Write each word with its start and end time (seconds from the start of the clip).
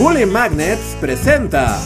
Bully 0.00 0.24
Magnets 0.24 0.96
presenta. 0.98 1.78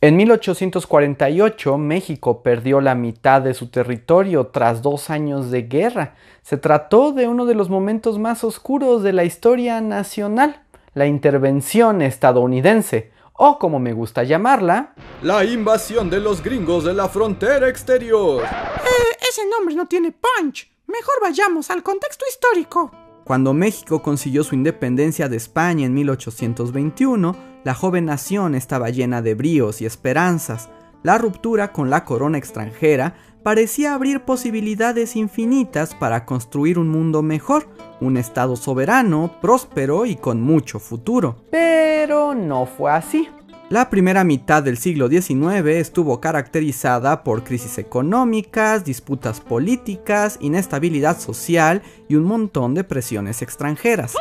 En 0.00 0.16
1848 0.16 1.76
México 1.76 2.44
perdió 2.44 2.80
la 2.80 2.94
mitad 2.94 3.42
de 3.42 3.54
su 3.54 3.72
territorio 3.72 4.46
tras 4.46 4.82
dos 4.82 5.10
años 5.10 5.50
de 5.50 5.62
guerra. 5.62 6.14
Se 6.42 6.58
trató 6.58 7.10
de 7.10 7.26
uno 7.26 7.44
de 7.44 7.56
los 7.56 7.70
momentos 7.70 8.20
más 8.20 8.44
oscuros 8.44 9.02
de 9.02 9.12
la 9.12 9.24
historia 9.24 9.80
nacional, 9.80 10.62
la 10.94 11.06
intervención 11.06 12.02
estadounidense, 12.02 13.10
o 13.32 13.58
como 13.58 13.80
me 13.80 13.94
gusta 13.94 14.22
llamarla, 14.22 14.94
la 15.20 15.44
invasión 15.44 16.10
de 16.10 16.20
los 16.20 16.40
gringos 16.40 16.84
de 16.84 16.94
la 16.94 17.08
frontera 17.08 17.68
exterior. 17.68 18.44
Eh, 18.44 19.16
ese 19.28 19.42
nombre 19.48 19.74
no 19.74 19.86
tiene 19.86 20.12
punch. 20.12 20.70
Mejor 20.86 21.14
vayamos 21.20 21.68
al 21.70 21.82
contexto 21.82 22.24
histórico. 22.30 22.92
Cuando 23.28 23.52
México 23.52 24.00
consiguió 24.00 24.42
su 24.42 24.54
independencia 24.54 25.28
de 25.28 25.36
España 25.36 25.84
en 25.84 25.92
1821, 25.92 27.36
la 27.62 27.74
joven 27.74 28.06
nación 28.06 28.54
estaba 28.54 28.88
llena 28.88 29.20
de 29.20 29.34
bríos 29.34 29.82
y 29.82 29.84
esperanzas. 29.84 30.70
La 31.02 31.18
ruptura 31.18 31.70
con 31.70 31.90
la 31.90 32.06
corona 32.06 32.38
extranjera 32.38 33.16
parecía 33.42 33.92
abrir 33.92 34.22
posibilidades 34.22 35.14
infinitas 35.14 35.94
para 35.94 36.24
construir 36.24 36.78
un 36.78 36.88
mundo 36.88 37.20
mejor, 37.20 37.68
un 38.00 38.16
estado 38.16 38.56
soberano, 38.56 39.34
próspero 39.42 40.06
y 40.06 40.16
con 40.16 40.40
mucho 40.40 40.78
futuro. 40.78 41.36
Pero 41.50 42.34
no 42.34 42.64
fue 42.64 42.92
así. 42.92 43.28
La 43.70 43.90
primera 43.90 44.24
mitad 44.24 44.62
del 44.62 44.78
siglo 44.78 45.08
XIX 45.08 45.66
estuvo 45.66 46.22
caracterizada 46.22 47.22
por 47.22 47.44
crisis 47.44 47.76
económicas, 47.76 48.82
disputas 48.82 49.40
políticas, 49.40 50.38
inestabilidad 50.40 51.20
social 51.20 51.82
y 52.08 52.14
un 52.14 52.24
montón 52.24 52.72
de 52.72 52.84
presiones 52.84 53.42
extranjeras. 53.42 54.14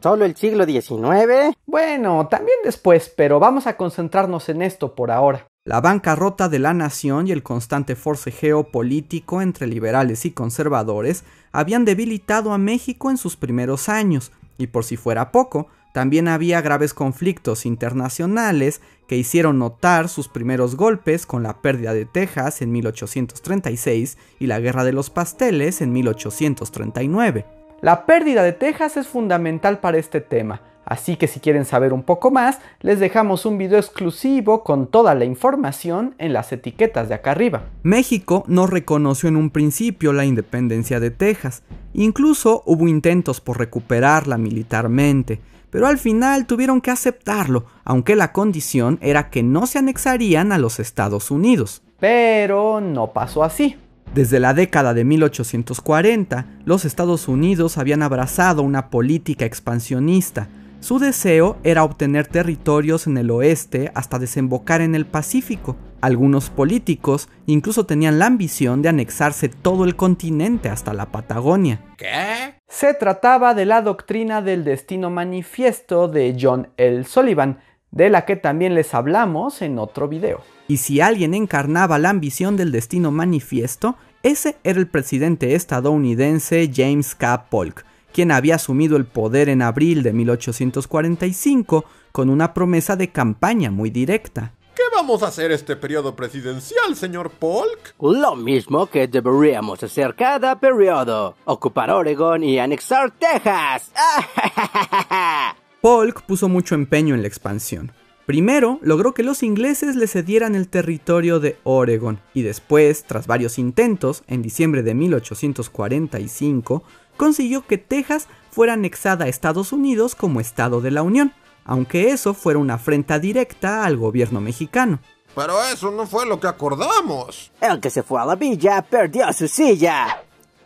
¿Solo 0.00 0.24
el 0.24 0.36
siglo 0.36 0.64
XIX? 0.64 1.56
Bueno, 1.66 2.28
también 2.28 2.56
después, 2.62 3.12
pero 3.16 3.40
vamos 3.40 3.66
a 3.66 3.76
concentrarnos 3.76 4.48
en 4.48 4.62
esto 4.62 4.94
por 4.94 5.10
ahora. 5.10 5.48
La 5.64 5.80
bancarrota 5.80 6.48
de 6.48 6.60
la 6.60 6.72
nación 6.72 7.26
y 7.26 7.32
el 7.32 7.42
constante 7.42 7.96
forcejeo 7.96 8.70
político 8.70 9.42
entre 9.42 9.66
liberales 9.66 10.24
y 10.24 10.30
conservadores 10.30 11.24
habían 11.50 11.84
debilitado 11.84 12.52
a 12.52 12.58
México 12.58 13.10
en 13.10 13.16
sus 13.16 13.34
primeros 13.36 13.88
años, 13.88 14.30
y 14.56 14.68
por 14.68 14.84
si 14.84 14.96
fuera 14.96 15.32
poco, 15.32 15.66
también 15.98 16.28
había 16.28 16.60
graves 16.60 16.94
conflictos 16.94 17.66
internacionales 17.66 18.82
que 19.08 19.16
hicieron 19.16 19.58
notar 19.58 20.08
sus 20.08 20.28
primeros 20.28 20.76
golpes 20.76 21.26
con 21.26 21.42
la 21.42 21.60
pérdida 21.60 21.92
de 21.92 22.04
Texas 22.04 22.62
en 22.62 22.70
1836 22.70 24.16
y 24.38 24.46
la 24.46 24.60
Guerra 24.60 24.84
de 24.84 24.92
los 24.92 25.10
Pasteles 25.10 25.80
en 25.80 25.92
1839. 25.92 27.46
La 27.80 28.06
pérdida 28.06 28.44
de 28.44 28.52
Texas 28.52 28.96
es 28.96 29.08
fundamental 29.08 29.80
para 29.80 29.98
este 29.98 30.20
tema, 30.20 30.62
así 30.88 31.16
que 31.16 31.28
si 31.28 31.38
quieren 31.38 31.66
saber 31.66 31.92
un 31.92 32.02
poco 32.02 32.30
más, 32.30 32.58
les 32.80 32.98
dejamos 32.98 33.44
un 33.44 33.58
video 33.58 33.78
exclusivo 33.78 34.64
con 34.64 34.86
toda 34.86 35.14
la 35.14 35.26
información 35.26 36.14
en 36.18 36.32
las 36.32 36.50
etiquetas 36.50 37.08
de 37.08 37.14
acá 37.14 37.32
arriba. 37.32 37.64
México 37.82 38.42
no 38.46 38.66
reconoció 38.66 39.28
en 39.28 39.36
un 39.36 39.50
principio 39.50 40.14
la 40.14 40.24
independencia 40.24 40.98
de 40.98 41.10
Texas, 41.10 41.62
incluso 41.92 42.62
hubo 42.64 42.88
intentos 42.88 43.40
por 43.40 43.58
recuperarla 43.58 44.38
militarmente, 44.38 45.40
pero 45.70 45.86
al 45.86 45.98
final 45.98 46.46
tuvieron 46.46 46.80
que 46.80 46.90
aceptarlo, 46.90 47.66
aunque 47.84 48.16
la 48.16 48.32
condición 48.32 48.98
era 49.02 49.28
que 49.28 49.42
no 49.42 49.66
se 49.66 49.78
anexarían 49.78 50.52
a 50.52 50.58
los 50.58 50.80
Estados 50.80 51.30
Unidos. 51.30 51.82
Pero 52.00 52.80
no 52.80 53.12
pasó 53.12 53.44
así. 53.44 53.76
Desde 54.14 54.40
la 54.40 54.54
década 54.54 54.94
de 54.94 55.04
1840, 55.04 56.46
los 56.64 56.86
Estados 56.86 57.28
Unidos 57.28 57.76
habían 57.76 58.02
abrazado 58.02 58.62
una 58.62 58.88
política 58.88 59.44
expansionista, 59.44 60.48
su 60.80 60.98
deseo 60.98 61.56
era 61.64 61.84
obtener 61.84 62.26
territorios 62.26 63.06
en 63.06 63.18
el 63.18 63.30
oeste 63.30 63.90
hasta 63.94 64.18
desembocar 64.18 64.80
en 64.80 64.94
el 64.94 65.06
Pacífico. 65.06 65.76
Algunos 66.00 66.50
políticos 66.50 67.28
incluso 67.46 67.84
tenían 67.84 68.20
la 68.20 68.26
ambición 68.26 68.82
de 68.82 68.88
anexarse 68.88 69.48
todo 69.48 69.84
el 69.84 69.96
continente 69.96 70.68
hasta 70.68 70.94
la 70.94 71.06
Patagonia. 71.06 71.80
¿Qué? 71.96 72.54
Se 72.68 72.94
trataba 72.94 73.54
de 73.54 73.64
la 73.64 73.82
doctrina 73.82 74.40
del 74.40 74.62
destino 74.62 75.10
manifiesto 75.10 76.06
de 76.06 76.36
John 76.40 76.68
L. 76.76 77.02
Sullivan, 77.04 77.58
de 77.90 78.10
la 78.10 78.24
que 78.24 78.36
también 78.36 78.74
les 78.74 78.94
hablamos 78.94 79.62
en 79.62 79.78
otro 79.78 80.06
video. 80.06 80.42
Y 80.68 80.76
si 80.76 81.00
alguien 81.00 81.34
encarnaba 81.34 81.98
la 81.98 82.10
ambición 82.10 82.56
del 82.56 82.70
destino 82.70 83.10
manifiesto, 83.10 83.96
ese 84.22 84.56
era 84.62 84.78
el 84.78 84.86
presidente 84.86 85.54
estadounidense 85.54 86.70
James 86.72 87.14
K. 87.14 87.46
Polk, 87.50 87.84
quien 88.12 88.30
había 88.32 88.56
asumido 88.56 88.96
el 88.96 89.04
poder 89.04 89.48
en 89.48 89.62
abril 89.62 90.02
de 90.02 90.12
1845 90.12 91.84
con 92.12 92.30
una 92.30 92.54
promesa 92.54 92.96
de 92.96 93.10
campaña 93.10 93.70
muy 93.70 93.90
directa. 93.90 94.52
¿Qué 94.74 94.82
vamos 94.94 95.22
a 95.22 95.28
hacer 95.28 95.50
este 95.50 95.74
periodo 95.76 96.14
presidencial, 96.14 96.94
señor 96.94 97.30
Polk? 97.30 97.94
Lo 98.00 98.36
mismo 98.36 98.86
que 98.86 99.08
deberíamos 99.08 99.82
hacer 99.82 100.14
cada 100.14 100.58
periodo. 100.60 101.34
Ocupar 101.44 101.90
Oregon 101.90 102.44
y 102.44 102.58
anexar 102.58 103.10
Texas. 103.10 103.90
Polk 105.80 106.22
puso 106.22 106.48
mucho 106.48 106.74
empeño 106.74 107.14
en 107.14 107.22
la 107.22 107.28
expansión. 107.28 107.92
Primero, 108.28 108.78
logró 108.82 109.14
que 109.14 109.22
los 109.22 109.42
ingleses 109.42 109.96
le 109.96 110.06
cedieran 110.06 110.54
el 110.54 110.68
territorio 110.68 111.40
de 111.40 111.56
Oregon 111.64 112.20
y 112.34 112.42
después, 112.42 113.04
tras 113.04 113.26
varios 113.26 113.58
intentos, 113.58 114.22
en 114.26 114.42
diciembre 114.42 114.82
de 114.82 114.94
1845, 114.94 116.82
consiguió 117.18 117.66
que 117.66 117.76
Texas 117.76 118.28
fuera 118.50 118.72
anexada 118.72 119.26
a 119.26 119.28
Estados 119.28 119.74
Unidos 119.74 120.14
como 120.14 120.40
Estado 120.40 120.80
de 120.80 120.90
la 120.90 121.02
Unión, 121.02 121.34
aunque 121.66 122.12
eso 122.12 122.32
fuera 122.32 122.58
una 122.58 122.74
afrenta 122.74 123.18
directa 123.18 123.84
al 123.84 123.98
gobierno 123.98 124.40
mexicano. 124.40 125.00
Pero 125.34 125.62
eso 125.62 125.90
no 125.90 126.06
fue 126.06 126.24
lo 126.24 126.40
que 126.40 126.46
acordamos. 126.46 127.52
El 127.60 127.78
que 127.80 127.90
se 127.90 128.02
fue 128.02 128.20
a 128.20 128.24
la 128.24 128.34
villa 128.34 128.80
perdió 128.80 129.30
su 129.34 129.46
silla. 129.46 130.22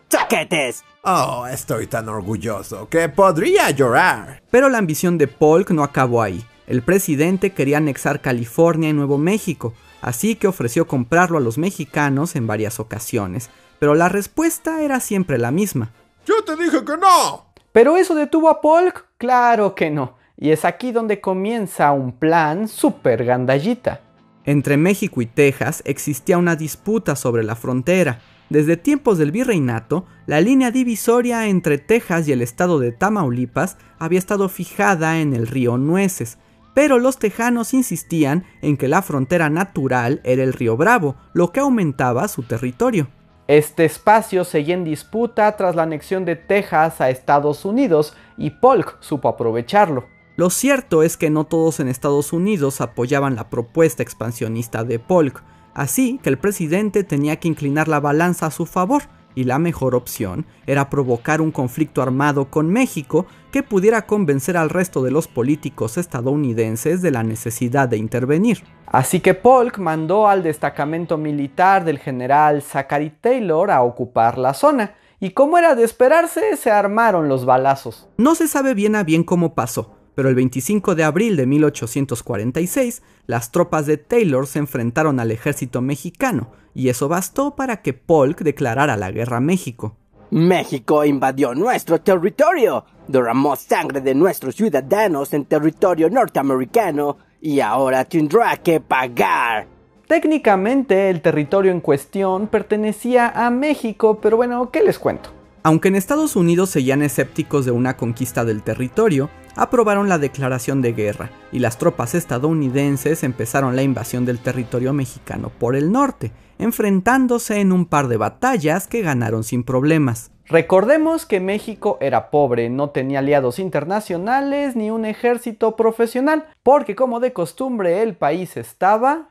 ¡Choquetes! 0.09 0.85
Oh, 1.03 1.47
estoy 1.49 1.89
tan 1.89 2.09
orgulloso 2.09 2.89
que 2.89 3.09
podría 3.09 3.71
llorar. 3.71 4.41
Pero 4.53 4.69
la 4.69 4.79
ambición 4.79 5.19
de 5.19 5.27
Polk 5.27 5.71
no 5.71 5.83
acabó 5.83 6.23
ahí. 6.23 6.47
El 6.69 6.83
presidente 6.83 7.51
quería 7.51 7.79
anexar 7.79 8.21
California 8.21 8.89
y 8.89 8.93
Nuevo 8.93 9.19
México, 9.19 9.75
así 10.01 10.37
que 10.37 10.47
ofreció 10.47 10.87
comprarlo 10.87 11.39
a 11.39 11.41
los 11.41 11.59
mexicanos 11.59 12.37
en 12.37 12.47
varias 12.47 12.79
ocasiones, 12.79 13.51
pero 13.81 13.95
la 13.95 14.09
respuesta 14.09 14.83
era 14.83 15.01
siempre 15.01 15.39
la 15.39 15.51
misma. 15.51 15.91
Yo 16.27 16.43
te 16.45 16.57
dije 16.57 16.85
que 16.85 16.97
no. 16.97 17.47
¿Pero 17.73 17.97
eso 17.97 18.15
detuvo 18.15 18.49
a 18.49 18.61
Polk? 18.61 19.07
Claro 19.19 19.75
que 19.75 19.91
no. 19.91 20.17
Y 20.37 20.51
es 20.51 20.65
aquí 20.65 20.93
donde 20.93 21.21
comienza 21.21 21.93
un 21.93 22.13
plan 22.13 22.69
super 22.69 23.25
gandallita. 23.25 24.01
Entre 24.45 24.77
México 24.77 25.23
y 25.23 25.27
Texas 25.27 25.83
existía 25.87 26.39
una 26.39 26.57
disputa 26.57 27.17
sobre 27.17 27.45
la 27.45 27.57
frontera. 27.57 28.21
Desde 28.51 28.77
tiempos 28.77 29.19
del 29.19 29.31
virreinato, 29.31 30.05
la 30.27 30.41
línea 30.41 30.71
divisoria 30.71 31.47
entre 31.47 31.79
Texas 31.79 32.29
y 32.29 32.33
el 32.33 32.43
estado 32.43 32.79
de 32.79 32.93
Tamaulipas 32.93 33.79
había 33.99 34.19
estado 34.19 34.49
fijada 34.49 35.21
en 35.21 35.33
el 35.33 35.47
río 35.47 35.79
Nueces, 35.79 36.39
pero 36.75 36.99
los 36.99 37.19
tejanos 37.19 37.73
insistían 37.73 38.45
en 38.61 38.77
que 38.77 38.89
la 38.89 39.03
frontera 39.03 39.49
natural 39.49 40.21
era 40.25 40.43
el 40.43 40.53
río 40.53 40.77
Bravo, 40.77 41.17
lo 41.33 41.53
que 41.53 41.61
aumentaba 41.61 42.29
su 42.29 42.43
territorio. 42.43 43.09
Este 43.53 43.85
espacio 43.85 44.45
seguía 44.45 44.73
en 44.73 44.83
disputa 44.83 45.55
tras 45.59 45.77
la 45.77 45.83
anexión 45.83 46.25
de 46.25 46.37
Texas 46.37 47.03
a 47.03 47.11
Estados 47.11 47.67
Unidos 47.67 48.17
y 48.39 48.49
Polk 48.49 48.97
supo 49.01 49.29
aprovecharlo. 49.29 50.07
Lo 50.37 50.49
cierto 50.49 51.03
es 51.03 51.19
que 51.19 51.29
no 51.29 51.45
todos 51.45 51.79
en 51.79 51.89
Estados 51.89 52.33
Unidos 52.33 52.81
apoyaban 52.81 53.37
la 53.37 53.51
propuesta 53.51 54.03
expansionista 54.03 54.85
de 54.85 54.99
Polk, 54.99 55.45
así 55.75 56.19
que 56.23 56.31
el 56.31 56.39
presidente 56.39 57.05
tenía 57.05 57.37
que 57.37 57.49
inclinar 57.49 57.89
la 57.89 58.01
balanza 58.01 58.47
a 58.47 58.51
su 58.51 58.65
favor 58.65 59.03
y 59.35 59.45
la 59.45 59.59
mejor 59.59 59.95
opción 59.95 60.47
era 60.67 60.91
provocar 60.91 61.41
un 61.41 61.51
conflicto 61.51 62.03
armado 62.03 62.51
con 62.51 62.69
México 62.69 63.27
que 63.51 63.63
pudiera 63.63 64.07
convencer 64.07 64.57
al 64.57 64.71
resto 64.71 65.03
de 65.03 65.11
los 65.11 65.29
políticos 65.29 65.99
estadounidenses 65.99 67.03
de 67.03 67.11
la 67.11 67.23
necesidad 67.23 67.89
de 67.89 67.99
intervenir. 67.99 68.65
Así 68.87 69.21
que 69.21 69.35
Polk 69.35 69.79
mandó 69.79 70.29
al 70.29 70.43
destacamento 70.43 71.17
militar 71.17 71.85
del 71.85 71.99
general 71.99 72.63
Zachary 72.63 73.11
Taylor 73.21 73.71
a 73.71 73.83
ocupar 73.83 74.39
la 74.39 74.55
zona, 74.55 74.95
y 75.19 75.31
como 75.31 75.57
era 75.57 75.75
de 75.75 75.85
esperarse, 75.85 76.57
se 76.57 76.71
armaron 76.71 77.29
los 77.29 77.45
balazos. 77.45 78.09
No 78.17 78.35
se 78.35 78.49
sabe 78.49 78.75
bien 78.75 78.97
a 78.97 79.05
bien 79.05 79.23
cómo 79.23 79.55
pasó, 79.55 79.95
pero 80.15 80.29
el 80.29 80.35
25 80.35 80.95
de 80.95 81.05
abril 81.05 81.37
de 81.37 81.47
1846, 81.47 83.03
las 83.27 83.51
tropas 83.51 83.87
de 83.87 83.97
Taylor 83.97 84.47
se 84.47 84.59
enfrentaron 84.59 85.21
al 85.21 85.31
ejército 85.31 85.81
mexicano, 85.81 86.53
y 86.75 86.89
eso 86.89 87.09
bastó 87.09 87.55
para 87.55 87.83
que 87.83 87.93
Polk 87.93 88.43
declarara 88.43 88.97
la 88.97 89.11
guerra 89.11 89.39
a 89.39 89.41
México. 89.41 89.97
México 90.31 91.05
invadió 91.05 91.55
nuestro 91.55 92.01
territorio, 92.01 92.87
derramó 93.07 93.55
sangre 93.57 94.01
de 94.01 94.15
nuestros 94.15 94.57
ciudadanos 94.57 95.35
en 95.35 95.45
territorio 95.45 96.09
norteamericano 96.09 97.19
y 97.41 97.61
ahora 97.61 98.05
tendrá 98.07 98.57
que 98.57 98.81
pagar. 98.81 99.67
Técnicamente 100.07 101.11
el 101.11 101.21
territorio 101.21 101.71
en 101.71 101.81
cuestión 101.81 102.47
pertenecía 102.47 103.29
a 103.29 103.51
México, 103.51 104.21
pero 104.23 104.39
bueno, 104.39 104.71
¿qué 104.71 104.83
les 104.83 104.99
cuento? 104.99 105.42
Aunque 105.65 105.89
en 105.89 105.95
Estados 105.95 106.35
Unidos 106.35 106.71
seguían 106.71 107.03
escépticos 107.03 107.65
de 107.65 107.71
una 107.71 107.97
conquista 107.97 108.45
del 108.45 108.65
territorio, 108.65 109.31
aprobaron 109.55 110.09
la 110.09 110.19
declaración 110.19 110.83
de 110.83 110.93
guerra 110.93 111.31
y 111.53 111.61
las 111.61 111.79
tropas 111.79 112.17
estadounidenses 112.17 113.23
empezaron 113.23 113.77
la 113.77 113.83
invasión 113.83 114.25
del 114.25 114.41
territorio 114.41 114.93
mexicano 114.93 115.53
por 115.61 115.77
el 115.77 115.93
norte, 115.93 116.33
enfrentándose 116.59 117.61
en 117.61 117.71
un 117.71 117.87
par 117.87 118.09
de 118.09 118.17
batallas 118.17 118.89
que 118.89 119.03
ganaron 119.03 119.45
sin 119.45 119.63
problemas. 119.63 120.33
Recordemos 120.47 121.25
que 121.27 121.39
México 121.39 121.97
era 122.01 122.29
pobre, 122.31 122.69
no 122.69 122.91
tenía 122.91 123.21
aliados 123.21 123.61
internacionales 123.61 124.75
ni 124.75 124.91
un 124.91 125.05
ejército 125.05 125.77
profesional, 125.77 126.47
porque 126.65 126.97
como 126.97 127.21
de 127.21 127.33
costumbre 127.33 128.03
el 128.03 128.15
país 128.17 128.57
estaba... 128.57 129.29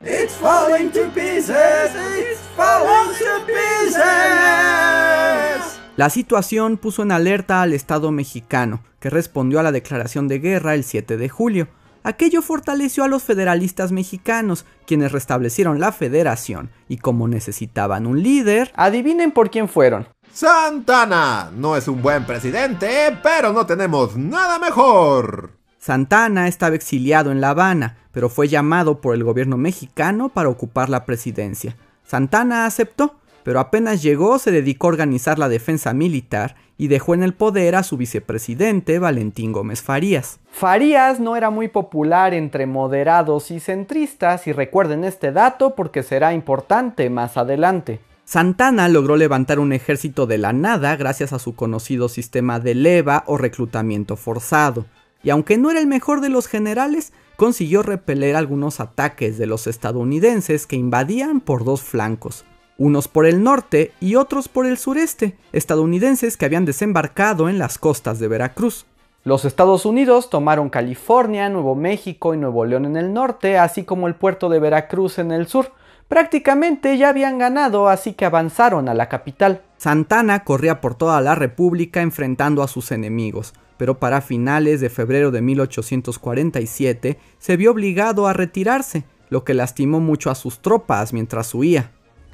La 5.94 6.08
situación 6.08 6.78
puso 6.78 7.02
en 7.02 7.12
alerta 7.12 7.60
al 7.60 7.74
Estado 7.74 8.10
mexicano, 8.12 8.82
que 8.98 9.10
respondió 9.10 9.60
a 9.60 9.62
la 9.62 9.72
declaración 9.72 10.26
de 10.26 10.38
guerra 10.38 10.74
el 10.74 10.84
7 10.84 11.18
de 11.18 11.28
julio. 11.28 11.68
Aquello 12.02 12.40
fortaleció 12.40 13.04
a 13.04 13.08
los 13.08 13.22
federalistas 13.22 13.92
mexicanos, 13.92 14.64
quienes 14.86 15.12
restablecieron 15.12 15.80
la 15.80 15.92
federación, 15.92 16.70
y 16.88 16.96
como 16.96 17.28
necesitaban 17.28 18.06
un 18.06 18.22
líder, 18.22 18.72
adivinen 18.74 19.32
por 19.32 19.50
quién 19.50 19.68
fueron. 19.68 20.08
Santana 20.32 21.50
no 21.54 21.76
es 21.76 21.86
un 21.88 22.00
buen 22.00 22.24
presidente, 22.24 23.18
pero 23.22 23.52
no 23.52 23.66
tenemos 23.66 24.16
nada 24.16 24.58
mejor. 24.58 25.50
Santana 25.78 26.48
estaba 26.48 26.74
exiliado 26.74 27.30
en 27.30 27.42
La 27.42 27.50
Habana, 27.50 27.98
pero 28.12 28.30
fue 28.30 28.48
llamado 28.48 29.02
por 29.02 29.14
el 29.14 29.24
gobierno 29.24 29.58
mexicano 29.58 30.30
para 30.30 30.48
ocupar 30.48 30.88
la 30.88 31.04
presidencia. 31.04 31.76
Santana 32.02 32.64
aceptó, 32.64 33.16
pero 33.44 33.60
apenas 33.60 34.02
llegó 34.02 34.38
se 34.38 34.50
dedicó 34.50 34.86
a 34.86 34.90
organizar 34.90 35.38
la 35.38 35.48
defensa 35.48 35.92
militar 35.92 36.56
y 36.78 36.88
dejó 36.88 37.14
en 37.14 37.22
el 37.22 37.34
poder 37.34 37.76
a 37.76 37.82
su 37.82 37.96
vicepresidente 37.96 38.98
Valentín 38.98 39.52
Gómez 39.52 39.82
Farías. 39.82 40.40
Farías 40.50 41.20
no 41.20 41.36
era 41.36 41.50
muy 41.50 41.68
popular 41.68 42.34
entre 42.34 42.66
moderados 42.66 43.50
y 43.50 43.60
centristas 43.60 44.46
y 44.46 44.52
recuerden 44.52 45.04
este 45.04 45.32
dato 45.32 45.74
porque 45.74 46.02
será 46.02 46.34
importante 46.34 47.08
más 47.10 47.36
adelante. 47.36 48.00
Santana 48.24 48.88
logró 48.88 49.16
levantar 49.16 49.58
un 49.58 49.72
ejército 49.72 50.26
de 50.26 50.38
la 50.38 50.52
nada 50.52 50.96
gracias 50.96 51.32
a 51.32 51.38
su 51.38 51.54
conocido 51.54 52.08
sistema 52.08 52.60
de 52.60 52.74
leva 52.74 53.24
o 53.26 53.36
reclutamiento 53.36 54.16
forzado, 54.16 54.86
y 55.22 55.30
aunque 55.30 55.58
no 55.58 55.70
era 55.70 55.80
el 55.80 55.86
mejor 55.86 56.20
de 56.20 56.28
los 56.28 56.46
generales, 56.46 57.12
consiguió 57.36 57.82
repeler 57.82 58.36
algunos 58.36 58.80
ataques 58.80 59.38
de 59.38 59.46
los 59.46 59.66
estadounidenses 59.66 60.66
que 60.66 60.76
invadían 60.76 61.40
por 61.40 61.64
dos 61.64 61.82
flancos, 61.82 62.44
unos 62.78 63.08
por 63.08 63.26
el 63.26 63.42
norte 63.42 63.92
y 64.00 64.16
otros 64.16 64.48
por 64.48 64.66
el 64.66 64.78
sureste, 64.78 65.36
estadounidenses 65.52 66.36
que 66.36 66.44
habían 66.44 66.64
desembarcado 66.64 67.48
en 67.48 67.58
las 67.58 67.78
costas 67.78 68.18
de 68.18 68.28
Veracruz. 68.28 68.86
Los 69.24 69.44
Estados 69.44 69.86
Unidos 69.86 70.30
tomaron 70.30 70.68
California, 70.68 71.48
Nuevo 71.48 71.76
México 71.76 72.34
y 72.34 72.38
Nuevo 72.38 72.64
León 72.64 72.86
en 72.86 72.96
el 72.96 73.12
norte, 73.12 73.56
así 73.56 73.84
como 73.84 74.08
el 74.08 74.16
puerto 74.16 74.48
de 74.48 74.58
Veracruz 74.58 75.18
en 75.18 75.30
el 75.30 75.46
sur. 75.46 75.70
Prácticamente 76.08 76.98
ya 76.98 77.10
habían 77.10 77.38
ganado, 77.38 77.88
así 77.88 78.14
que 78.14 78.24
avanzaron 78.24 78.88
a 78.88 78.94
la 78.94 79.08
capital. 79.08 79.62
Santana 79.78 80.42
corría 80.42 80.80
por 80.80 80.96
toda 80.96 81.20
la 81.20 81.36
República 81.36 82.02
enfrentando 82.02 82.62
a 82.62 82.68
sus 82.68 82.90
enemigos, 82.90 83.54
pero 83.76 83.98
para 83.98 84.20
finales 84.20 84.80
de 84.80 84.90
febrero 84.90 85.30
de 85.30 85.40
1847 85.40 87.18
se 87.38 87.56
vio 87.56 87.70
obligado 87.70 88.26
a 88.26 88.32
retirarse, 88.32 89.04
lo 89.30 89.44
que 89.44 89.54
lastimó 89.54 90.00
mucho 90.00 90.30
a 90.30 90.34
sus 90.34 90.58
tropas 90.58 91.12
mientras 91.12 91.54
huía. 91.54 91.92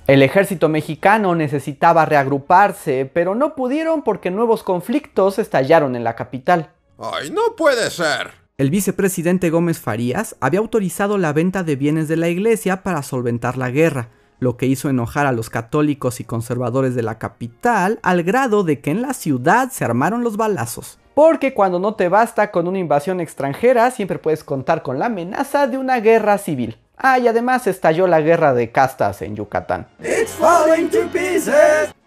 El 0.08 0.22
ejército 0.22 0.70
mexicano 0.70 1.34
necesitaba 1.34 2.06
reagruparse, 2.06 3.04
pero 3.12 3.34
no 3.34 3.54
pudieron 3.54 4.00
porque 4.00 4.30
nuevos 4.30 4.62
conflictos 4.62 5.38
estallaron 5.38 5.94
en 5.96 6.02
la 6.02 6.16
capital. 6.16 6.70
¡Ay, 6.98 7.30
no 7.30 7.54
puede 7.58 7.90
ser! 7.90 8.30
El 8.56 8.70
vicepresidente 8.70 9.50
Gómez 9.50 9.78
Farías 9.80 10.34
había 10.40 10.60
autorizado 10.60 11.18
la 11.18 11.34
venta 11.34 11.62
de 11.62 11.76
bienes 11.76 12.08
de 12.08 12.16
la 12.16 12.30
iglesia 12.30 12.82
para 12.82 13.02
solventar 13.02 13.58
la 13.58 13.68
guerra, 13.70 14.08
lo 14.40 14.56
que 14.56 14.64
hizo 14.64 14.88
enojar 14.88 15.26
a 15.26 15.32
los 15.32 15.50
católicos 15.50 16.20
y 16.20 16.24
conservadores 16.24 16.94
de 16.94 17.02
la 17.02 17.18
capital 17.18 17.98
al 18.02 18.22
grado 18.22 18.64
de 18.64 18.80
que 18.80 18.90
en 18.90 19.02
la 19.02 19.12
ciudad 19.12 19.70
se 19.70 19.84
armaron 19.84 20.24
los 20.24 20.38
balazos. 20.38 20.98
Porque 21.12 21.52
cuando 21.52 21.80
no 21.80 21.96
te 21.96 22.08
basta 22.08 22.50
con 22.50 22.66
una 22.66 22.78
invasión 22.78 23.20
extranjera, 23.20 23.90
siempre 23.90 24.18
puedes 24.18 24.42
contar 24.42 24.82
con 24.82 24.98
la 24.98 25.06
amenaza 25.06 25.66
de 25.66 25.76
una 25.76 26.00
guerra 26.00 26.38
civil. 26.38 26.78
Ah, 26.98 27.18
y 27.18 27.28
además 27.28 27.66
estalló 27.66 28.06
la 28.06 28.20
guerra 28.20 28.52
de 28.54 28.72
castas 28.72 29.22
en 29.22 29.36
Yucatán. 29.36 29.86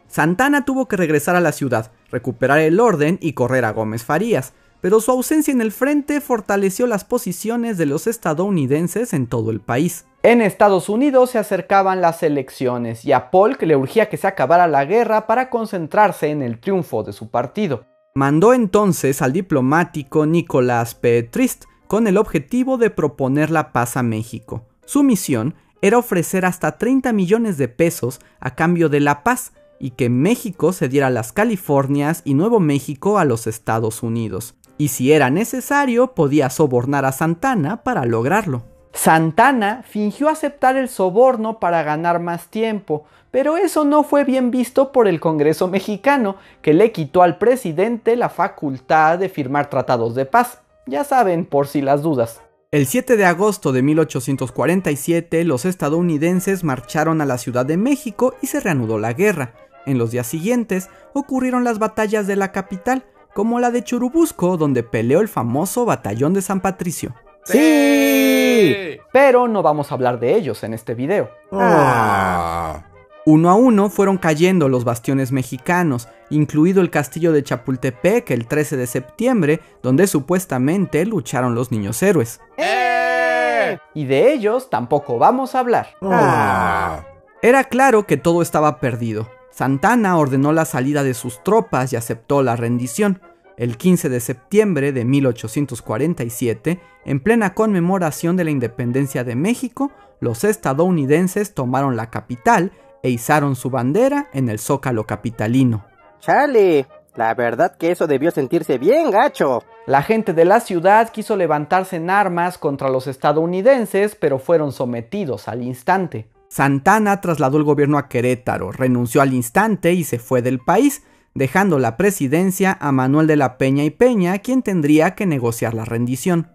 Santana 0.08 0.66
tuvo 0.66 0.88
que 0.88 0.98
regresar 0.98 1.38
a 1.38 1.40
la 1.42 1.54
ciudad, 1.54 1.92
recuperar 2.12 2.60
el 2.60 2.80
orden 2.80 3.18
y 3.22 3.32
correr 3.32 3.64
a 3.64 3.72
Gómez 3.72 4.04
Farías, 4.04 4.54
pero 4.82 5.00
su 5.00 5.12
ausencia 5.12 5.54
en 5.54 5.62
el 5.62 5.72
frente 5.72 6.20
fortaleció 6.20 6.88
las 6.88 7.06
posiciones 7.06 7.78
de 7.78 7.86
los 7.86 8.08
estadounidenses 8.08 9.14
en 9.14 9.28
todo 9.28 9.52
el 9.52 9.62
país. 9.62 10.06
En 10.24 10.42
Estados 10.42 10.90
Unidos 10.90 11.32
se 11.32 11.38
acercaban 11.38 12.02
las 12.02 12.24
elecciones 12.24 13.06
y 13.06 13.14
a 13.14 13.32
Polk 13.32 13.62
le 13.62 13.76
urgía 13.76 14.10
que 14.10 14.18
se 14.18 14.28
acabara 14.28 14.68
la 14.68 14.86
guerra 14.86 15.26
para 15.28 15.50
concentrarse 15.50 16.30
en 16.30 16.42
el 16.42 16.60
triunfo 16.60 17.04
de 17.04 17.14
su 17.14 17.30
partido. 17.30 17.86
Mandó 18.14 18.54
entonces 18.54 19.22
al 19.22 19.32
diplomático 19.32 20.26
Nicolás 20.26 20.96
Petrist 20.96 21.66
con 21.88 22.08
el 22.08 22.18
objetivo 22.18 22.78
de 22.78 22.90
proponer 22.90 23.50
la 23.52 23.72
paz 23.72 23.98
a 23.98 24.04
México. 24.04 24.66
Su 24.92 25.04
misión 25.04 25.56
era 25.82 25.98
ofrecer 25.98 26.44
hasta 26.44 26.78
30 26.78 27.14
millones 27.14 27.58
de 27.58 27.70
pesos 27.70 28.20
a 28.42 28.56
cambio 28.56 28.90
de 28.90 29.00
la 29.00 29.24
paz 29.24 29.54
y 29.80 29.92
que 29.92 30.10
México 30.10 30.74
cediera 30.74 31.10
las 31.10 31.32
Californias 31.32 32.22
y 32.26 32.34
Nuevo 32.34 32.60
México 32.60 33.18
a 33.18 33.24
los 33.24 33.48
Estados 33.48 34.04
Unidos. 34.04 34.56
Y 34.78 34.90
si 34.90 35.14
era 35.14 35.30
necesario, 35.30 36.14
podía 36.14 36.50
sobornar 36.50 37.06
a 37.06 37.14
Santana 37.14 37.84
para 37.84 38.04
lograrlo. 38.04 38.64
Santana 38.92 39.82
fingió 39.88 40.28
aceptar 40.28 40.76
el 40.76 40.90
soborno 40.90 41.62
para 41.62 41.84
ganar 41.84 42.20
más 42.20 42.48
tiempo, 42.48 43.06
pero 43.32 43.56
eso 43.56 43.86
no 43.86 44.04
fue 44.04 44.26
bien 44.26 44.52
visto 44.52 44.92
por 44.92 45.08
el 45.08 45.22
Congreso 45.22 45.70
mexicano, 45.70 46.36
que 46.62 46.74
le 46.74 46.92
quitó 46.92 47.24
al 47.24 47.38
presidente 47.38 48.18
la 48.18 48.28
facultad 48.28 49.20
de 49.20 49.30
firmar 49.30 49.70
tratados 49.70 50.16
de 50.16 50.26
paz. 50.26 50.60
Ya 50.86 51.06
saben, 51.06 51.46
por 51.46 51.68
si 51.68 51.82
las 51.82 52.02
dudas. 52.02 52.42
El 52.74 52.88
7 52.88 53.18
de 53.18 53.26
agosto 53.26 53.74
de 53.74 53.82
1847 53.82 55.44
los 55.44 55.66
estadounidenses 55.66 56.64
marcharon 56.64 57.20
a 57.20 57.26
la 57.26 57.38
Ciudad 57.38 57.66
de 57.66 57.76
México 57.76 58.34
y 58.42 58.48
se 58.48 58.62
reanudó 58.62 58.98
la 58.98 59.12
guerra. 59.12 59.56
En 59.86 59.98
los 59.98 60.12
días 60.12 60.26
siguientes 60.26 60.90
ocurrieron 61.14 61.66
las 61.66 61.80
batallas 61.80 62.28
de 62.28 62.38
la 62.38 62.54
capital, 62.54 63.04
como 63.34 63.60
la 63.60 63.72
de 63.72 63.84
Churubusco, 63.84 64.56
donde 64.56 64.84
peleó 64.84 65.20
el 65.20 65.28
famoso 65.28 65.84
Batallón 65.84 66.34
de 66.34 66.42
San 66.42 66.62
Patricio. 66.62 67.14
¡Sí! 67.44 68.98
Pero 69.12 69.50
no 69.50 69.62
vamos 69.62 69.92
a 69.92 69.96
hablar 69.96 70.22
de 70.22 70.36
ellos 70.36 70.64
en 70.64 70.74
este 70.74 70.96
video. 70.96 71.30
Ah. 71.52 72.86
Uno 73.26 73.52
a 73.52 73.54
uno 73.54 73.90
fueron 73.90 74.18
cayendo 74.18 74.68
los 74.68 74.84
bastiones 74.84 75.32
mexicanos, 75.32 76.08
incluido 76.32 76.82
el 76.82 76.90
castillo 76.90 77.32
de 77.32 77.44
Chapultepec 77.44 78.32
el 78.32 78.48
13 78.48 78.78
de 78.78 78.88
septiembre, 78.88 79.60
donde 79.84 80.08
supuestamente 80.08 81.06
lucharon 81.06 81.54
los 81.54 81.72
niños 81.72 82.02
héroes. 82.02 82.42
¡Eh! 82.58 83.78
Y 83.94 84.06
de 84.06 84.34
ellos 84.34 84.72
tampoco 84.72 85.20
vamos 85.20 85.54
a 85.54 85.60
hablar. 85.60 85.90
Ah. 86.02 87.06
Era 87.44 87.66
claro 87.66 88.08
que 88.08 88.18
todo 88.18 88.42
estaba 88.42 88.80
perdido. 88.80 89.30
Santana 89.52 90.18
ordenó 90.18 90.52
la 90.52 90.66
salida 90.66 91.04
de 91.04 91.14
sus 91.14 91.44
tropas 91.44 91.94
y 91.94 91.98
aceptó 91.98 92.42
la 92.42 92.56
rendición. 92.56 93.22
El 93.56 93.78
15 93.78 94.10
de 94.10 94.20
septiembre 94.20 94.94
de 94.94 95.06
1847, 95.06 96.80
en 97.06 97.20
plena 97.20 97.54
conmemoración 97.54 98.36
de 98.36 98.46
la 98.46 98.52
independencia 98.52 99.24
de 99.24 99.36
México, 99.36 99.92
los 100.20 100.44
estadounidenses 100.44 101.54
tomaron 101.54 101.96
la 101.96 102.10
capital 102.10 102.72
e 103.04 103.10
izaron 103.10 103.56
su 103.56 103.70
bandera 103.70 104.30
en 104.34 104.50
el 104.50 104.60
zócalo 104.60 105.06
capitalino. 105.06 105.86
Chale, 106.20 106.88
la 107.16 107.34
verdad 107.34 107.76
que 107.76 107.92
eso 107.92 108.08
debió 108.08 108.32
sentirse 108.32 108.78
bien 108.78 109.12
gacho. 109.12 109.64
La 109.86 110.02
gente 110.02 110.34
de 110.34 110.46
la 110.46 110.60
ciudad 110.60 111.10
quiso 111.10 111.36
levantarse 111.36 111.98
en 111.98 112.10
armas 112.10 112.58
contra 112.58 112.90
los 112.90 113.08
estadounidenses, 113.08 114.16
pero 114.16 114.40
fueron 114.40 114.72
sometidos 114.72 115.48
al 115.48 115.62
instante. 115.62 116.30
Santana 116.48 117.22
trasladó 117.22 117.58
el 117.58 117.64
gobierno 117.64 117.98
a 117.98 118.08
Querétaro, 118.08 118.72
renunció 118.72 119.22
al 119.22 119.34
instante 119.34 119.94
y 119.94 120.04
se 120.04 120.20
fue 120.20 120.42
del 120.42 120.60
país, 120.60 121.04
dejando 121.34 121.80
la 121.80 121.98
presidencia 121.98 122.78
a 122.80 122.92
Manuel 122.92 123.28
de 123.28 123.38
la 123.38 123.58
Peña 123.58 123.84
y 123.84 123.90
Peña, 123.90 124.38
quien 124.40 124.62
tendría 124.62 125.16
que 125.16 125.26
negociar 125.26 125.74
la 125.74 125.86
rendición. 125.86 126.52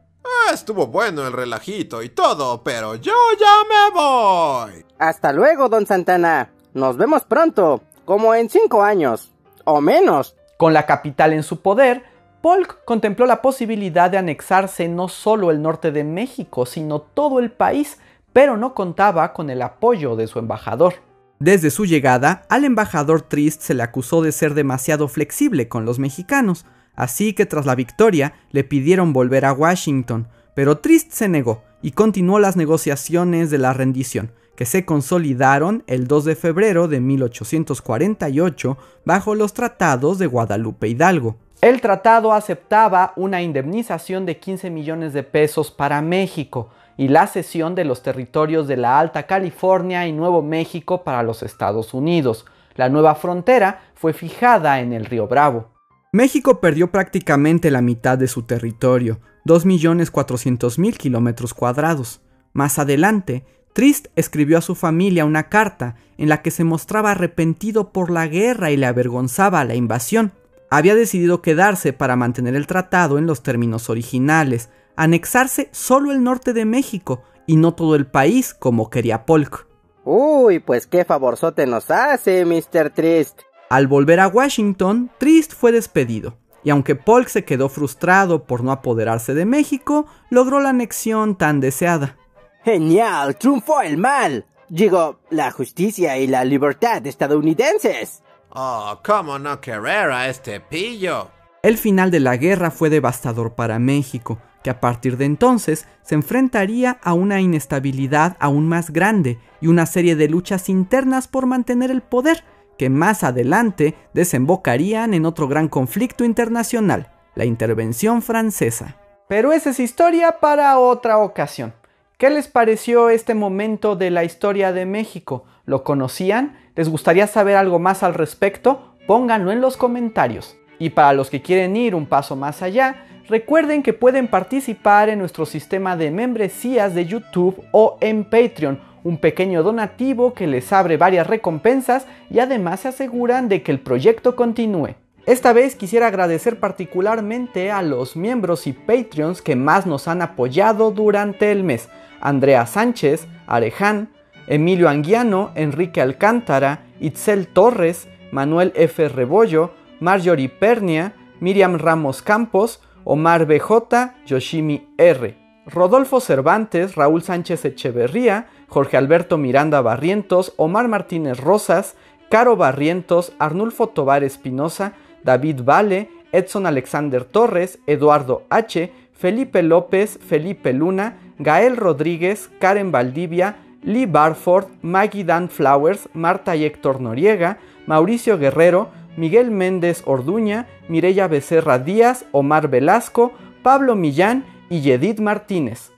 Estuvo 0.52 0.86
bueno 0.86 1.26
el 1.26 1.32
relajito 1.32 2.02
y 2.02 2.08
todo, 2.08 2.62
pero 2.62 2.94
yo 2.94 3.12
ya 3.38 3.56
me 3.68 3.94
voy. 3.94 4.84
Hasta 4.98 5.32
luego, 5.32 5.68
don 5.68 5.86
Santana. 5.86 6.50
Nos 6.72 6.96
vemos 6.96 7.24
pronto, 7.24 7.82
como 8.04 8.34
en 8.34 8.48
cinco 8.48 8.82
años, 8.82 9.32
o 9.64 9.80
menos. 9.80 10.36
Con 10.56 10.72
la 10.72 10.86
capital 10.86 11.32
en 11.32 11.42
su 11.42 11.60
poder, 11.60 12.04
Polk 12.40 12.84
contempló 12.84 13.26
la 13.26 13.42
posibilidad 13.42 14.10
de 14.10 14.18
anexarse 14.18 14.88
no 14.88 15.08
solo 15.08 15.50
el 15.50 15.60
norte 15.60 15.90
de 15.90 16.04
México, 16.04 16.64
sino 16.64 17.00
todo 17.00 17.40
el 17.40 17.50
país, 17.50 17.98
pero 18.32 18.56
no 18.56 18.72
contaba 18.72 19.32
con 19.32 19.50
el 19.50 19.62
apoyo 19.62 20.16
de 20.16 20.26
su 20.26 20.38
embajador. 20.38 20.94
Desde 21.38 21.70
su 21.70 21.84
llegada, 21.84 22.44
al 22.48 22.64
embajador 22.64 23.20
Trist 23.22 23.60
se 23.60 23.74
le 23.74 23.82
acusó 23.82 24.22
de 24.22 24.32
ser 24.32 24.54
demasiado 24.54 25.08
flexible 25.08 25.68
con 25.68 25.84
los 25.84 25.98
mexicanos, 25.98 26.64
así 26.96 27.32
que 27.34 27.46
tras 27.46 27.66
la 27.66 27.74
victoria 27.74 28.34
le 28.50 28.64
pidieron 28.64 29.12
volver 29.12 29.44
a 29.44 29.52
Washington, 29.52 30.28
pero 30.54 30.78
Trist 30.78 31.12
se 31.12 31.28
negó 31.28 31.62
y 31.82 31.92
continuó 31.92 32.40
las 32.40 32.56
negociaciones 32.56 33.50
de 33.50 33.58
la 33.58 33.72
rendición, 33.72 34.32
que 34.56 34.64
se 34.64 34.84
consolidaron 34.84 35.84
el 35.86 36.08
2 36.08 36.24
de 36.24 36.34
febrero 36.34 36.88
de 36.88 37.00
1848 37.00 38.78
bajo 39.04 39.34
los 39.34 39.52
tratados 39.52 40.18
de 40.18 40.26
Guadalupe 40.26 40.88
Hidalgo. 40.88 41.36
El 41.60 41.80
tratado 41.80 42.32
aceptaba 42.32 43.12
una 43.16 43.42
indemnización 43.42 44.26
de 44.26 44.38
15 44.38 44.70
millones 44.70 45.12
de 45.12 45.22
pesos 45.22 45.70
para 45.70 46.02
México, 46.02 46.70
y 46.96 47.08
la 47.08 47.26
cesión 47.26 47.74
de 47.74 47.84
los 47.84 48.02
territorios 48.02 48.66
de 48.68 48.76
la 48.76 48.98
Alta 48.98 49.24
California 49.24 50.06
y 50.06 50.12
Nuevo 50.12 50.42
México 50.42 51.04
para 51.04 51.22
los 51.22 51.42
Estados 51.42 51.92
Unidos. 51.94 52.46
La 52.74 52.88
nueva 52.88 53.14
frontera 53.14 53.82
fue 53.94 54.12
fijada 54.12 54.80
en 54.80 54.92
el 54.92 55.04
río 55.04 55.28
Bravo. 55.28 55.75
México 56.16 56.60
perdió 56.60 56.90
prácticamente 56.90 57.70
la 57.70 57.82
mitad 57.82 58.16
de 58.16 58.26
su 58.26 58.44
territorio, 58.44 59.20
2.400.000 59.44 60.96
kilómetros 60.96 61.52
cuadrados. 61.52 62.22
Más 62.54 62.78
adelante, 62.78 63.44
Trist 63.74 64.06
escribió 64.16 64.56
a 64.56 64.62
su 64.62 64.74
familia 64.74 65.26
una 65.26 65.50
carta 65.50 65.96
en 66.16 66.30
la 66.30 66.40
que 66.40 66.50
se 66.50 66.64
mostraba 66.64 67.10
arrepentido 67.10 67.92
por 67.92 68.10
la 68.10 68.28
guerra 68.28 68.70
y 68.70 68.78
le 68.78 68.86
avergonzaba 68.86 69.62
la 69.66 69.74
invasión. 69.74 70.32
Había 70.70 70.94
decidido 70.94 71.42
quedarse 71.42 71.92
para 71.92 72.16
mantener 72.16 72.56
el 72.56 72.66
tratado 72.66 73.18
en 73.18 73.26
los 73.26 73.42
términos 73.42 73.90
originales, 73.90 74.70
anexarse 74.96 75.68
solo 75.72 76.12
el 76.12 76.24
norte 76.24 76.54
de 76.54 76.64
México 76.64 77.24
y 77.46 77.56
no 77.56 77.74
todo 77.74 77.94
el 77.94 78.06
país 78.06 78.54
como 78.54 78.88
quería 78.88 79.26
Polk. 79.26 79.66
Uy, 80.06 80.60
pues 80.60 80.86
qué 80.86 81.04
favorzote 81.04 81.66
nos 81.66 81.90
hace, 81.90 82.46
Mr. 82.46 82.88
Trist. 82.88 83.42
Al 83.68 83.88
volver 83.88 84.20
a 84.20 84.28
Washington, 84.28 85.10
Trist 85.18 85.52
fue 85.52 85.72
despedido, 85.72 86.36
y 86.62 86.70
aunque 86.70 86.94
Polk 86.94 87.28
se 87.28 87.44
quedó 87.44 87.68
frustrado 87.68 88.44
por 88.44 88.62
no 88.62 88.70
apoderarse 88.70 89.34
de 89.34 89.44
México, 89.44 90.06
logró 90.30 90.60
la 90.60 90.68
anexión 90.68 91.36
tan 91.36 91.58
deseada. 91.58 92.16
¡Genial! 92.64 93.36
¡Triunfó 93.36 93.80
el 93.80 93.96
mal! 93.98 94.46
Digo, 94.68 95.20
la 95.30 95.50
justicia 95.50 96.16
y 96.18 96.26
la 96.28 96.44
libertad 96.44 97.04
estadounidenses. 97.06 98.22
Oh, 98.50 99.00
¿cómo 99.04 99.38
no 99.38 99.60
querer 99.60 100.10
a 100.10 100.28
este 100.28 100.60
pillo? 100.60 101.30
El 101.62 101.76
final 101.76 102.12
de 102.12 102.20
la 102.20 102.36
guerra 102.36 102.70
fue 102.70 102.90
devastador 102.90 103.54
para 103.54 103.80
México, 103.80 104.38
que 104.62 104.70
a 104.70 104.80
partir 104.80 105.16
de 105.16 105.24
entonces 105.24 105.86
se 106.02 106.14
enfrentaría 106.14 106.98
a 107.02 107.12
una 107.12 107.40
inestabilidad 107.40 108.36
aún 108.38 108.68
más 108.68 108.90
grande 108.90 109.38
y 109.60 109.66
una 109.66 109.86
serie 109.86 110.14
de 110.14 110.28
luchas 110.28 110.68
internas 110.68 111.28
por 111.28 111.46
mantener 111.46 111.90
el 111.90 112.02
poder, 112.02 112.44
que 112.78 112.90
más 112.90 113.24
adelante 113.24 113.94
desembocarían 114.14 115.14
en 115.14 115.26
otro 115.26 115.48
gran 115.48 115.68
conflicto 115.68 116.24
internacional, 116.24 117.10
la 117.34 117.44
intervención 117.44 118.22
francesa. 118.22 118.96
Pero 119.28 119.52
esa 119.52 119.70
es 119.70 119.80
historia 119.80 120.38
para 120.40 120.78
otra 120.78 121.18
ocasión. 121.18 121.74
¿Qué 122.18 122.30
les 122.30 122.48
pareció 122.48 123.10
este 123.10 123.34
momento 123.34 123.96
de 123.96 124.10
la 124.10 124.24
historia 124.24 124.72
de 124.72 124.86
México? 124.86 125.44
¿Lo 125.64 125.84
conocían? 125.84 126.56
¿Les 126.74 126.88
gustaría 126.88 127.26
saber 127.26 127.56
algo 127.56 127.78
más 127.78 128.02
al 128.02 128.14
respecto? 128.14 128.94
Pónganlo 129.06 129.52
en 129.52 129.60
los 129.60 129.76
comentarios. 129.76 130.56
Y 130.78 130.90
para 130.90 131.12
los 131.12 131.30
que 131.30 131.42
quieren 131.42 131.76
ir 131.76 131.94
un 131.94 132.06
paso 132.06 132.36
más 132.36 132.62
allá, 132.62 133.06
Recuerden 133.28 133.82
que 133.82 133.92
pueden 133.92 134.28
participar 134.28 135.08
en 135.08 135.18
nuestro 135.18 135.46
sistema 135.46 135.96
de 135.96 136.12
membresías 136.12 136.94
de 136.94 137.06
YouTube 137.06 137.60
o 137.72 137.98
en 138.00 138.22
Patreon, 138.22 138.80
un 139.06 139.18
pequeño 139.18 139.62
donativo 139.62 140.34
que 140.34 140.48
les 140.48 140.72
abre 140.72 140.96
varias 140.96 141.28
recompensas 141.28 142.08
y 142.28 142.40
además 142.40 142.80
se 142.80 142.88
aseguran 142.88 143.48
de 143.48 143.62
que 143.62 143.70
el 143.70 143.78
proyecto 143.78 144.34
continúe. 144.34 144.96
Esta 145.26 145.52
vez 145.52 145.76
quisiera 145.76 146.08
agradecer 146.08 146.58
particularmente 146.58 147.70
a 147.70 147.82
los 147.82 148.16
miembros 148.16 148.66
y 148.66 148.72
Patreons 148.72 149.42
que 149.42 149.54
más 149.54 149.86
nos 149.86 150.08
han 150.08 150.22
apoyado 150.22 150.90
durante 150.90 151.52
el 151.52 151.62
mes. 151.62 151.88
Andrea 152.20 152.66
Sánchez, 152.66 153.28
Areján, 153.46 154.08
Emilio 154.48 154.88
Anguiano, 154.88 155.52
Enrique 155.54 156.00
Alcántara, 156.00 156.86
Itzel 156.98 157.46
Torres, 157.46 158.08
Manuel 158.32 158.72
F. 158.74 159.08
Rebollo, 159.08 159.70
Marjorie 160.00 160.48
Pernia, 160.48 161.14
Miriam 161.38 161.78
Ramos 161.78 162.22
Campos, 162.22 162.82
Omar 163.04 163.46
BJ, 163.46 164.14
Yoshimi 164.26 164.88
R. 164.98 165.45
Rodolfo 165.66 166.20
Cervantes, 166.20 166.94
Raúl 166.94 167.22
Sánchez 167.22 167.64
Echeverría, 167.64 168.46
Jorge 168.68 168.96
Alberto 168.96 169.36
Miranda 169.36 169.80
Barrientos, 169.80 170.54
Omar 170.56 170.86
Martínez 170.86 171.40
Rosas, 171.40 171.96
Caro 172.30 172.56
Barrientos, 172.56 173.32
Arnulfo 173.40 173.88
Tobar 173.88 174.22
Espinosa, 174.22 174.92
David 175.24 175.62
Vale, 175.64 176.08
Edson 176.30 176.66
Alexander 176.66 177.24
Torres, 177.24 177.80
Eduardo 177.88 178.44
H., 178.48 178.92
Felipe 179.12 179.62
López, 179.62 180.20
Felipe 180.24 180.72
Luna, 180.72 181.18
Gael 181.38 181.76
Rodríguez, 181.76 182.48
Karen 182.60 182.92
Valdivia, 182.92 183.56
Lee 183.82 184.06
Barford, 184.06 184.66
Maggie 184.82 185.24
Dan 185.24 185.48
Flowers, 185.48 186.08
Marta 186.12 186.54
y 186.54 186.64
Héctor 186.64 187.00
Noriega, 187.00 187.58
Mauricio 187.86 188.38
Guerrero, 188.38 188.90
Miguel 189.16 189.50
Méndez 189.50 190.02
Orduña, 190.04 190.66
Mireya 190.88 191.26
Becerra 191.26 191.78
Díaz, 191.78 192.26
Omar 192.30 192.68
Velasco, 192.68 193.32
Pablo 193.62 193.96
Millán 193.96 194.44
y 194.68 194.80
Yedid 194.80 195.20
Martínez. 195.20 195.90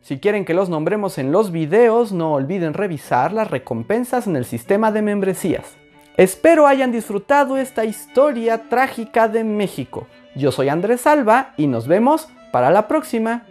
Si 0.00 0.18
quieren 0.18 0.44
que 0.44 0.54
los 0.54 0.68
nombremos 0.68 1.18
en 1.18 1.32
los 1.32 1.50
videos, 1.50 2.12
no 2.12 2.34
olviden 2.34 2.74
revisar 2.74 3.32
las 3.32 3.50
recompensas 3.50 4.26
en 4.26 4.36
el 4.36 4.44
sistema 4.44 4.92
de 4.92 5.02
membresías. 5.02 5.76
Espero 6.16 6.66
hayan 6.66 6.92
disfrutado 6.92 7.56
esta 7.56 7.84
historia 7.84 8.68
trágica 8.68 9.28
de 9.28 9.44
México. 9.44 10.06
Yo 10.34 10.52
soy 10.52 10.68
Andrés 10.68 11.06
Alba 11.06 11.54
y 11.56 11.66
nos 11.66 11.88
vemos 11.88 12.28
para 12.52 12.70
la 12.70 12.88
próxima. 12.88 13.44